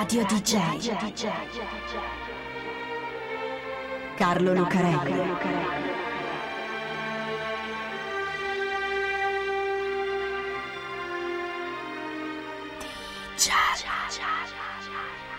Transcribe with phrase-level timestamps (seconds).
[0.00, 0.96] Radio DJ.
[4.16, 5.36] Carlo Lucarelli.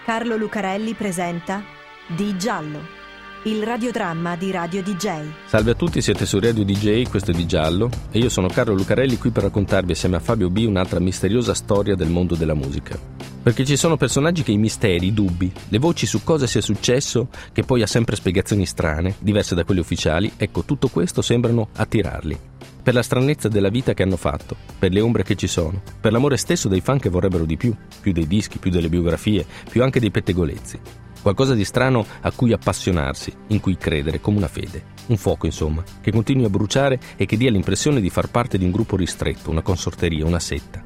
[0.05, 1.63] Carlo Lucarelli presenta
[2.05, 3.00] Di Giallo
[3.45, 5.23] il radiodramma di Radio DJ.
[5.47, 8.75] Salve a tutti, siete su Radio DJ, questo è Di Giallo e io sono Carlo
[8.75, 12.99] Lucarelli qui per raccontarvi assieme a Fabio B un'altra misteriosa storia del mondo della musica.
[13.41, 17.29] Perché ci sono personaggi che i misteri, i dubbi, le voci su cosa sia successo,
[17.51, 22.37] che poi ha sempre spiegazioni strane, diverse da quelle ufficiali, ecco tutto questo sembrano attirarli.
[22.83, 26.11] Per la stranezza della vita che hanno fatto, per le ombre che ci sono, per
[26.11, 29.81] l'amore stesso dei fan che vorrebbero di più, più dei dischi, più delle biografie, più
[29.81, 30.79] anche dei pettegolezzi.
[31.21, 34.85] Qualcosa di strano a cui appassionarsi, in cui credere, come una fede.
[35.07, 38.65] Un fuoco, insomma, che continui a bruciare e che dia l'impressione di far parte di
[38.65, 40.81] un gruppo ristretto, una consorteria, una setta.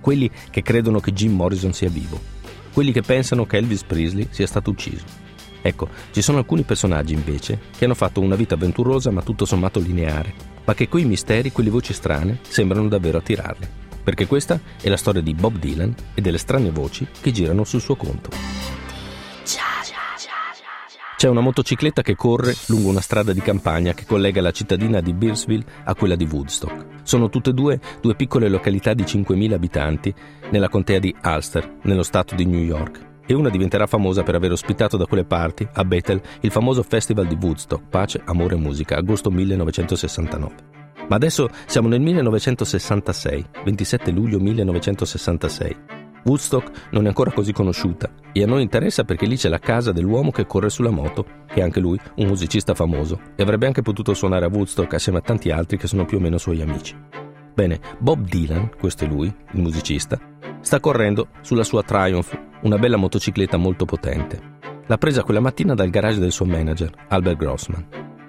[0.00, 2.20] Quelli che credono che Jim Morrison sia vivo.
[2.72, 5.04] Quelli che pensano che Elvis Presley sia stato ucciso.
[5.62, 9.80] Ecco, ci sono alcuni personaggi invece che hanno fatto una vita avventurosa ma tutto sommato
[9.80, 13.66] lineare, ma che quei misteri, quelle voci strane, sembrano davvero attirarli.
[14.02, 17.80] Perché questa è la storia di Bob Dylan e delle strane voci che girano sul
[17.80, 18.30] suo conto.
[21.16, 25.14] C'è una motocicletta che corre lungo una strada di campagna che collega la cittadina di
[25.14, 27.00] Beersville a quella di Woodstock.
[27.04, 30.14] Sono tutte e due due piccole località di 5.000 abitanti
[30.50, 33.14] nella contea di Ulster, nello stato di New York.
[33.24, 37.26] E una diventerà famosa per aver ospitato da quelle parti, a Bethel, il famoso Festival
[37.26, 40.54] di Woodstock, Pace, Amore e Musica, agosto 1969.
[41.08, 45.95] Ma adesso siamo nel 1966, 27 luglio 1966
[46.26, 49.92] Woodstock non è ancora così conosciuta e a noi interessa perché lì c'è la casa
[49.92, 53.82] dell'uomo che corre sulla moto, che è anche lui un musicista famoso e avrebbe anche
[53.82, 56.96] potuto suonare a Woodstock assieme a tanti altri che sono più o meno suoi amici.
[57.54, 60.18] Bene, Bob Dylan, questo è lui, il musicista,
[60.60, 64.54] sta correndo sulla sua Triumph, una bella motocicletta molto potente.
[64.86, 67.86] L'ha presa quella mattina dal garage del suo manager, Albert Grossman.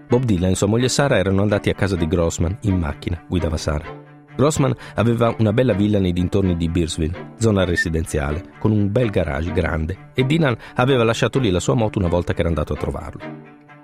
[0.08, 3.58] Bob Dylan e sua moglie Sara erano andati a casa di Grossman in macchina, guidava
[3.58, 4.07] Sara.
[4.38, 9.52] Grossman aveva una bella villa nei dintorni di Beersville, zona residenziale, con un bel garage
[9.52, 12.78] grande, e Dylan aveva lasciato lì la sua moto una volta che era andato a
[12.78, 13.22] trovarlo.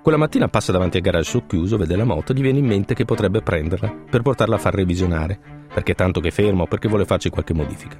[0.03, 2.93] Quella mattina passa davanti al garage socchiuso, vede la moto e gli viene in mente
[2.93, 5.39] che potrebbe prenderla per portarla a far revisionare,
[5.73, 7.99] perché tanto che è fermo perché vuole farci qualche modifica.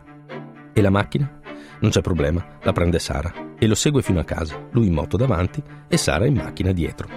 [0.74, 1.40] E la macchina?
[1.80, 5.18] Non c'è problema, la prende Sara e lo segue fino a casa, lui in moto
[5.18, 7.08] davanti e Sara in macchina dietro.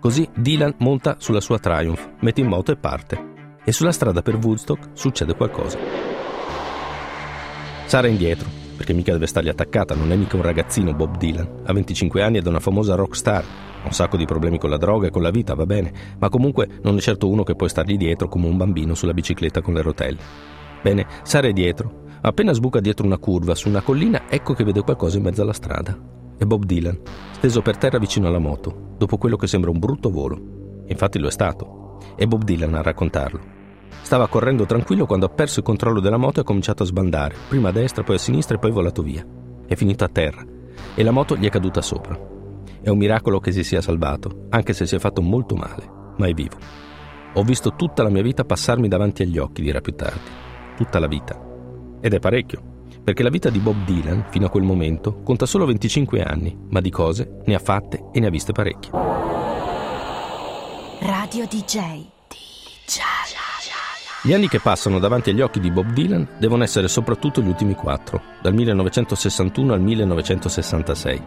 [0.00, 3.30] Così Dylan monta sulla sua Triumph, mette in moto e parte
[3.64, 5.78] e sulla strada per Woodstock succede qualcosa.
[7.86, 11.62] Sara è indietro, perché mica deve stargli attaccata, non è mica un ragazzino Bob Dylan.
[11.64, 13.44] Ha 25 anni ed è una famosa rock star.
[13.82, 16.28] Ha un sacco di problemi con la droga e con la vita, va bene, ma
[16.28, 19.74] comunque non è certo uno che può stargli dietro come un bambino sulla bicicletta con
[19.74, 20.18] le rotelle.
[20.82, 22.00] Bene, Sara è dietro.
[22.22, 25.52] Appena sbuca dietro una curva su una collina, ecco che vede qualcosa in mezzo alla
[25.52, 25.96] strada.
[26.38, 26.98] È Bob Dylan,
[27.32, 30.84] steso per terra vicino alla moto, dopo quello che sembra un brutto volo.
[30.86, 31.81] Infatti lo è stato.
[32.14, 33.40] È Bob Dylan a raccontarlo.
[34.02, 37.34] Stava correndo tranquillo quando ha perso il controllo della moto e ha cominciato a sbandare,
[37.48, 39.24] prima a destra, poi a sinistra e poi volato via.
[39.66, 40.44] È finito a terra
[40.94, 42.18] e la moto gli è caduta sopra.
[42.80, 46.26] È un miracolo che si sia salvato, anche se si è fatto molto male, ma
[46.26, 46.56] è vivo.
[47.34, 50.28] Ho visto tutta la mia vita passarmi davanti agli occhi, dirà più tardi.
[50.76, 51.40] Tutta la vita.
[52.00, 52.60] Ed è parecchio,
[53.02, 56.80] perché la vita di Bob Dylan, fino a quel momento, conta solo 25 anni, ma
[56.80, 59.41] di cose ne ha fatte e ne ha viste parecchie.
[61.04, 62.04] Radio DJ.
[62.28, 63.00] DJ.
[64.22, 67.74] Gli anni che passano davanti agli occhi di Bob Dylan devono essere soprattutto gli ultimi
[67.74, 71.22] quattro, dal 1961 al 1966.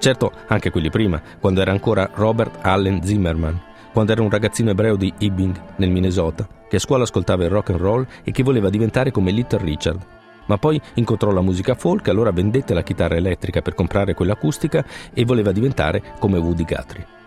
[0.00, 4.96] Certo, anche quelli prima, quando era ancora Robert Allen Zimmerman, quando era un ragazzino ebreo
[4.96, 8.68] di Ebbing, nel Minnesota, che a scuola ascoltava il rock and roll e che voleva
[8.68, 10.04] diventare come Little Richard.
[10.46, 14.84] Ma poi incontrò la musica folk, allora vendette la chitarra elettrica per comprare quella acustica
[15.14, 17.18] e voleva diventare come Woody Guthrie.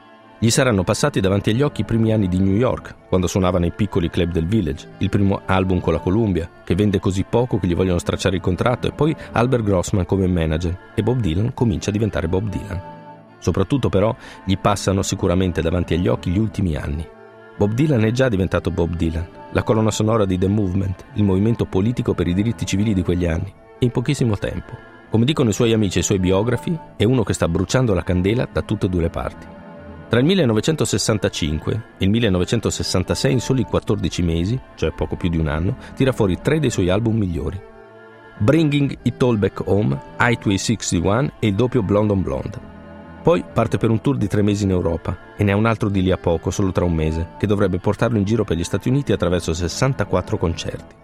[0.44, 3.72] Gli saranno passati davanti agli occhi i primi anni di New York, quando suonava nei
[3.72, 7.66] piccoli club del village, il primo album con la Columbia, che vende così poco che
[7.66, 11.92] gli vogliono stracciare il contratto, e poi Albert Grossman come manager, e Bob Dylan comincia
[11.92, 12.82] a diventare Bob Dylan.
[13.40, 14.14] Soprattutto però
[14.44, 17.08] gli passano sicuramente davanti agli occhi gli ultimi anni.
[17.56, 21.64] Bob Dylan è già diventato Bob Dylan, la colonna sonora di The Movement, il movimento
[21.64, 23.50] politico per i diritti civili di quegli anni,
[23.80, 24.74] in pochissimo tempo.
[25.10, 28.04] Come dicono i suoi amici e i suoi biografi, è uno che sta bruciando la
[28.04, 29.62] candela da tutte e due le parti.
[30.14, 35.48] Tra il 1965 e il 1966, in soli 14 mesi, cioè poco più di un
[35.48, 37.60] anno, tira fuori tre dei suoi album migliori.
[38.38, 42.60] Bringing It All Back Home, Highway 61 e il doppio Blonde on Blonde.
[43.24, 45.90] Poi parte per un tour di tre mesi in Europa e ne ha un altro
[45.90, 48.64] di lì a poco, solo tra un mese, che dovrebbe portarlo in giro per gli
[48.64, 51.03] Stati Uniti attraverso 64 concerti.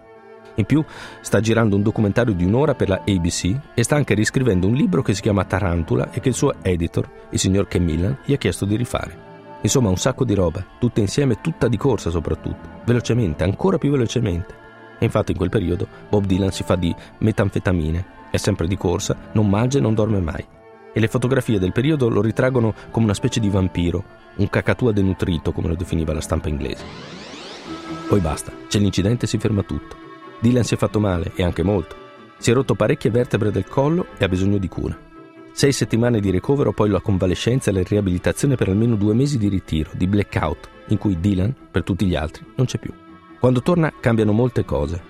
[0.56, 0.84] In più
[1.20, 5.02] sta girando un documentario di un'ora per la ABC e sta anche riscrivendo un libro
[5.02, 8.38] che si chiama Tarantula e che il suo editor, il signor Ken Millan, gli ha
[8.38, 9.28] chiesto di rifare.
[9.62, 14.54] Insomma, un sacco di roba, tutta insieme, tutta di corsa soprattutto, velocemente, ancora più velocemente.
[14.98, 19.16] E infatti in quel periodo Bob Dylan si fa di metanfetamine, è sempre di corsa,
[19.32, 20.44] non mangia e non dorme mai.
[20.92, 24.02] E le fotografie del periodo lo ritraggono come una specie di vampiro,
[24.36, 26.84] un cacatua denutrito come lo definiva la stampa inglese.
[28.08, 29.99] Poi basta, c'è l'incidente e si ferma tutto.
[30.40, 31.96] Dylan si è fatto male, e anche molto.
[32.38, 34.98] Si è rotto parecchie vertebre del collo e ha bisogno di cura.
[35.52, 39.48] Sei settimane di ricovero, poi la convalescenza e la riabilitazione per almeno due mesi di
[39.48, 42.92] ritiro, di blackout, in cui Dylan, per tutti gli altri, non c'è più.
[43.38, 45.02] Quando torna cambiano molte cose.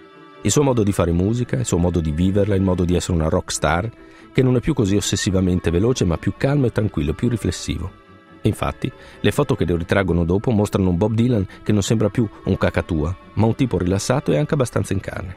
[0.42, 3.16] Il suo modo di fare musica, il suo modo di viverla, il modo di essere
[3.16, 3.90] una rock star,
[4.32, 8.08] che non è più così ossessivamente veloce, ma più calmo e tranquillo, più riflessivo.
[8.42, 8.90] E infatti,
[9.20, 12.56] le foto che lo ritraggono dopo mostrano un Bob Dylan che non sembra più un
[12.56, 15.36] cacatua, ma un tipo rilassato e anche abbastanza in carne.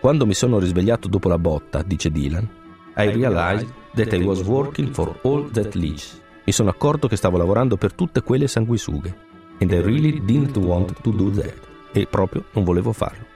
[0.00, 2.48] Quando mi sono risvegliato dopo la botta, dice Dylan,
[2.96, 6.20] I realized that I was working for all that leads.
[6.44, 9.14] Mi sono accorto che stavo lavorando per tutte quelle sanguisughe.
[9.60, 11.68] And I really didn't want to do that.
[11.92, 13.26] E proprio non volevo farlo.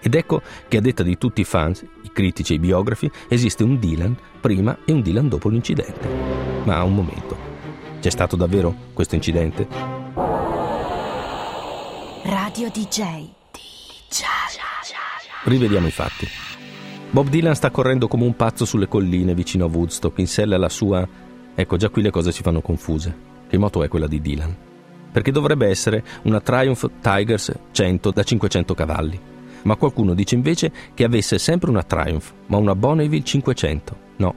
[0.00, 3.62] Ed ecco che a detta di tutti i fans, i critici e i biografi, esiste
[3.62, 6.08] un Dylan prima e un Dylan dopo l'incidente.
[6.64, 7.41] Ma un momento.
[8.02, 9.64] C'è stato davvero questo incidente?
[12.24, 13.28] Radio DJ.
[13.52, 14.22] DJ.
[15.44, 16.26] Rivediamo i fatti.
[17.12, 20.68] Bob Dylan sta correndo come un pazzo sulle colline vicino a Woodstock, in sella alla
[20.68, 21.06] sua...
[21.54, 23.16] Ecco, già qui le cose si fanno confuse.
[23.48, 24.56] Che moto è quella di Dylan?
[25.12, 29.20] Perché dovrebbe essere una Triumph Tigers 100 da 500 cavalli.
[29.62, 33.96] Ma qualcuno dice invece che avesse sempre una Triumph, ma una Bonneville 500.
[34.16, 34.34] No,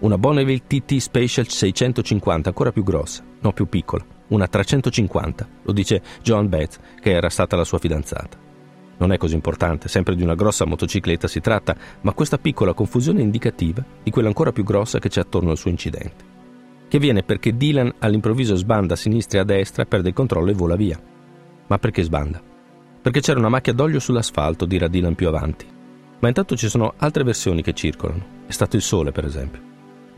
[0.00, 6.02] una Bonneville TT Special 650, ancora più grossa, no più piccola, una 350, lo dice
[6.22, 8.46] Joan Betts, che era stata la sua fidanzata.
[8.98, 13.20] Non è così importante, sempre di una grossa motocicletta si tratta, ma questa piccola confusione
[13.20, 16.36] è indicativa di quella ancora più grossa che c'è attorno al suo incidente.
[16.88, 20.54] Che viene perché Dylan all'improvviso sbanda a sinistra e a destra, perde il controllo e
[20.54, 21.00] vola via.
[21.66, 22.42] Ma perché sbanda?
[23.00, 25.66] Perché c'era una macchia d'olio sull'asfalto, dirà Dylan più avanti.
[26.20, 28.46] Ma intanto ci sono altre versioni che circolano.
[28.46, 29.68] È stato il sole, per esempio.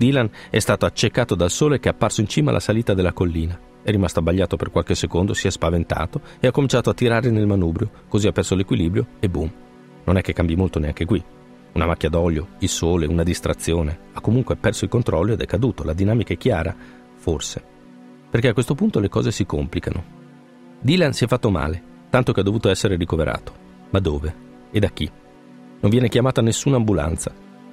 [0.01, 3.69] Dylan è stato accecato dal sole che è apparso in cima alla salita della collina
[3.83, 7.47] è rimasto abbagliato per qualche secondo, si è spaventato e ha cominciato a tirare nel
[7.47, 9.51] manubrio, così ha perso l'equilibrio e boom.
[10.05, 11.23] Non è che cambi molto neanche qui.
[11.73, 13.99] Una macchia d'olio, il sole, una distrazione.
[14.13, 15.83] Ha comunque perso il controllo ed è caduto.
[15.83, 16.77] La dinamica è chiara?
[17.15, 17.63] Forse.
[18.29, 20.05] Perché a questo punto le cose si complicano.
[20.81, 23.55] Dylan si è fatto male, tanto che ha dovuto essere ricoverato.
[23.91, 24.35] Ma dove?
[24.71, 25.11] E da chi?
[25.81, 27.33] Non viene chiamata nessuna ambulanza.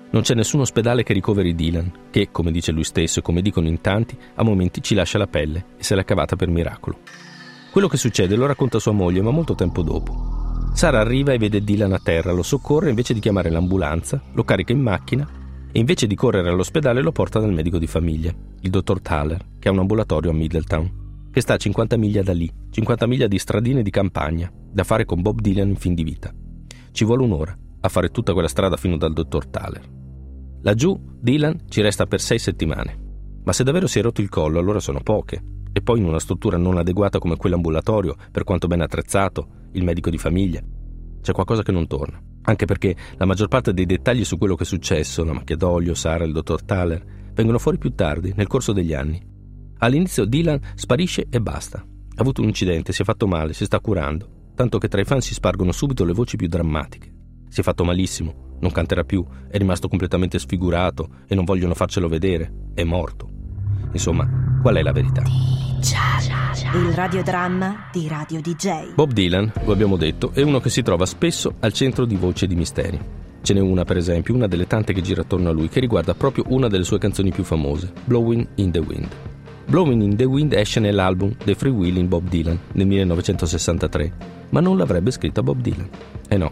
[0.09, 3.67] Non c'è nessun ospedale che ricoveri Dylan, che, come dice lui stesso e come dicono
[3.67, 6.99] in tanti, a momenti ci lascia la pelle e se l'è cavata per miracolo.
[7.71, 10.71] Quello che succede lo racconta sua moglie, ma molto tempo dopo.
[10.73, 14.71] Sara arriva e vede Dylan a terra, lo soccorre invece di chiamare l'ambulanza, lo carica
[14.71, 15.27] in macchina
[15.71, 19.67] e invece di correre all'ospedale lo porta dal medico di famiglia, il dottor Thaler, che
[19.67, 23.37] ha un ambulatorio a Middletown, che sta a 50 miglia da lì, 50 miglia di
[23.37, 26.33] stradine di campagna, da fare con Bob Dylan in fin di vita.
[26.91, 29.95] Ci vuole un'ora a fare tutta quella strada fino dal dottor Thaler.
[30.61, 33.05] Laggiù Dylan ci resta per sei settimane.
[33.43, 35.41] Ma se davvero si è rotto il collo, allora sono poche.
[35.71, 40.09] E poi in una struttura non adeguata come quell'ambulatorio, per quanto ben attrezzato, il medico
[40.09, 40.61] di famiglia.
[41.21, 42.21] C'è qualcosa che non torna.
[42.41, 45.93] Anche perché la maggior parte dei dettagli su quello che è successo, la macchia d'olio,
[45.93, 49.21] Sara, il dottor Thaler, vengono fuori più tardi, nel corso degli anni.
[49.79, 51.77] All'inizio Dylan sparisce e basta.
[51.79, 55.05] Ha avuto un incidente, si è fatto male, si sta curando, tanto che tra i
[55.05, 57.16] fan si spargono subito le voci più drammatiche.
[57.49, 62.07] Si è fatto malissimo, non canterà più, è rimasto completamente sfigurato e non vogliono farcelo
[62.07, 63.29] vedere, è morto.
[63.91, 65.23] Insomma, qual è la verità?
[66.73, 68.93] Il radiodramma di Radio DJ.
[68.93, 72.45] Bob Dylan, lo abbiamo detto, è uno che si trova spesso al centro di voci
[72.45, 72.99] e di misteri.
[73.41, 76.13] Ce n'è una, per esempio, una delle tante che gira attorno a lui, che riguarda
[76.13, 79.07] proprio una delle sue canzoni più famose, Blowing in the Wind.
[79.67, 84.13] Blowing in the Wind esce nell'album The Free Willing Bob Dylan nel 1963,
[84.49, 85.89] ma non l'avrebbe scritta Bob Dylan.
[86.29, 86.51] Eh no,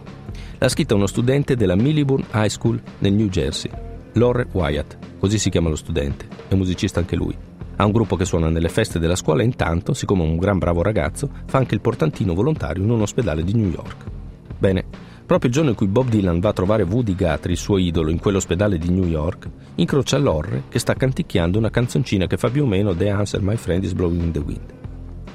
[0.58, 3.70] L'ha scritta uno studente della Milliburn High School nel New Jersey,
[4.14, 7.36] Lore Wyatt, così si chiama lo studente, è musicista anche lui.
[7.76, 10.58] Ha un gruppo che suona nelle feste della scuola e intanto, siccome è un gran
[10.58, 14.04] bravo ragazzo, fa anche il portantino volontario in un ospedale di New York.
[14.58, 14.84] Bene,
[15.26, 18.10] proprio il giorno in cui Bob Dylan va a trovare Woody Guthrie, il suo idolo,
[18.10, 22.62] in quell'ospedale di New York, incrocia Lorre che sta canticchiando una canzoncina che fa più
[22.62, 24.74] o meno The Answer My Friend is Blowing in the Wind.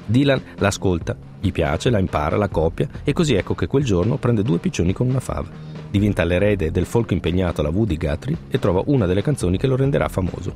[0.06, 4.42] Dylan l'ascolta, gli piace, la impara, la copia e così ecco che quel giorno prende
[4.42, 5.48] due piccioni con una fava.
[5.90, 9.76] Diventa l'erede del folk impegnato alla Woody Guthrie e trova una delle canzoni che lo
[9.76, 10.54] renderà famoso.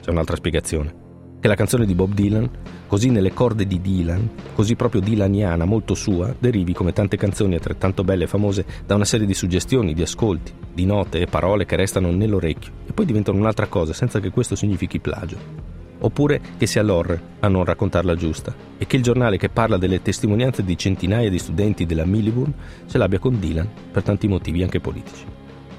[0.00, 1.05] C'è un'altra spiegazione.
[1.38, 2.48] Che la canzone di Bob Dylan,
[2.86, 8.04] così nelle corde di Dylan, così proprio dylaniana, molto sua, derivi come tante canzoni altrettanto
[8.04, 11.76] belle e famose da una serie di suggestioni, di ascolti, di note e parole che
[11.76, 15.74] restano nell'orecchio e poi diventano un'altra cosa senza che questo significhi plagio.
[15.98, 20.02] Oppure che sia l'Orre a non raccontarla giusta e che il giornale che parla delle
[20.02, 22.52] testimonianze di centinaia di studenti della Milliburn
[22.86, 25.24] ce l'abbia con Dylan per tanti motivi anche politici.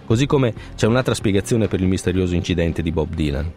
[0.05, 3.51] Così come c'è un'altra spiegazione per il misterioso incidente di Bob Dylan,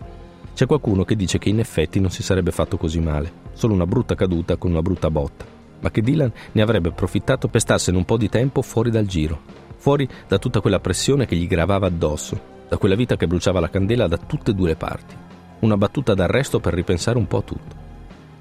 [0.60, 3.86] c'è qualcuno che dice che in effetti non si sarebbe fatto così male, solo una
[3.86, 5.46] brutta caduta con una brutta botta,
[5.80, 9.40] ma che Dylan ne avrebbe approfittato per starsene un po' di tempo fuori dal giro,
[9.78, 12.38] fuori da tutta quella pressione che gli gravava addosso,
[12.68, 15.14] da quella vita che bruciava la candela da tutte e due le parti.
[15.60, 17.76] Una battuta d'arresto per ripensare un po' a tutto.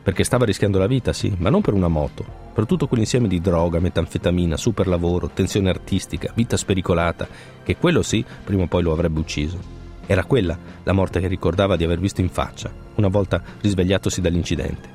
[0.04, 3.40] Perché stava rischiando la vita, sì, ma non per una moto, per tutto quell'insieme di
[3.40, 7.26] droga, metanfetamina, super lavoro, tensione artistica, vita spericolata,
[7.64, 9.79] che quello sì, prima o poi lo avrebbe ucciso.
[10.12, 14.90] Era quella la morte che ricordava di aver visto in faccia, una volta risvegliatosi dall'incidente.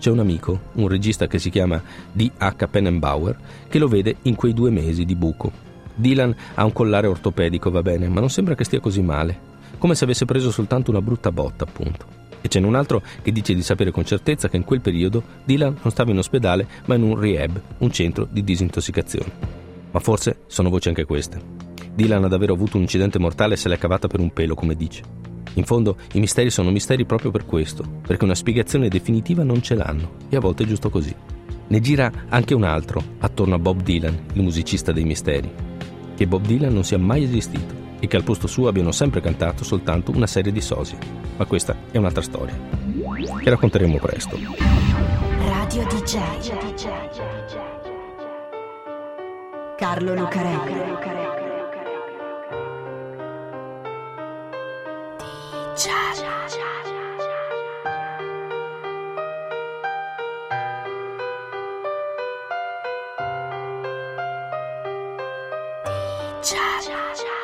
[0.00, 1.80] C'è un amico, un regista che si chiama
[2.10, 2.66] D.H.
[2.68, 3.38] Penenbauer,
[3.68, 5.52] che lo vede in quei due mesi di buco.
[5.94, 9.38] Dylan ha un collare ortopedico, va bene, ma non sembra che stia così male.
[9.78, 12.04] Come se avesse preso soltanto una brutta botta, appunto.
[12.40, 15.76] E c'è un altro che dice di sapere con certezza che in quel periodo Dylan
[15.80, 19.30] non stava in ospedale, ma in un rehab, un centro di disintossicazione.
[19.92, 21.69] Ma forse sono voci anche queste.
[21.94, 25.02] Dylan ha davvero avuto un incidente mortale se l'è cavata per un pelo, come dice.
[25.54, 29.74] In fondo, i misteri sono misteri proprio per questo, perché una spiegazione definitiva non ce
[29.74, 31.14] l'hanno, e a volte è giusto così.
[31.66, 35.50] Ne gira anche un altro, attorno a Bob Dylan, il musicista dei misteri.
[36.14, 39.64] Che Bob Dylan non sia mai esistito e che al posto suo abbiano sempre cantato
[39.64, 40.98] soltanto una serie di sosie.
[41.36, 42.58] Ma questa è un'altra storia,
[43.42, 44.38] che racconteremo presto.
[45.38, 46.18] Radio DJ
[49.76, 51.29] Carlo Lucarelli
[55.80, 57.32] 家家家家家家
[66.42, 67.39] 家家家家家。